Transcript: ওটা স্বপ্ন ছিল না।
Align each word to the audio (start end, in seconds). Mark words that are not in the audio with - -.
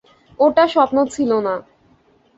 ওটা 0.39 0.63
স্বপ্ন 0.67 0.97
ছিল 1.05 1.31
না। 1.39 1.55